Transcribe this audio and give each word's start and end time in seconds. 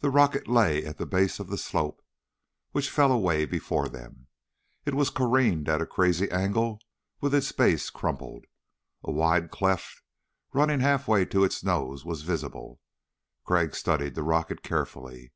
The 0.00 0.10
rocket 0.10 0.46
lay 0.46 0.84
at 0.84 0.98
the 0.98 1.06
base 1.06 1.40
of 1.40 1.48
the 1.48 1.56
slope, 1.56 2.02
which 2.72 2.90
fell 2.90 3.10
away 3.10 3.46
before 3.46 3.88
them. 3.88 4.26
It 4.84 4.92
was 4.92 5.08
careened 5.08 5.70
at 5.70 5.80
a 5.80 5.86
crazy 5.86 6.30
angle 6.30 6.82
with 7.22 7.34
its 7.34 7.50
base 7.50 7.88
crumpled. 7.88 8.44
A 9.02 9.10
wide 9.10 9.50
cleft 9.50 10.02
running 10.52 10.80
half 10.80 11.08
way 11.08 11.24
to 11.24 11.44
its 11.44 11.64
nose 11.64 12.04
was 12.04 12.20
visible. 12.28 12.82
Crag 13.46 13.74
studied 13.74 14.16
the 14.16 14.22
rocket 14.22 14.62
carefully. 14.62 15.32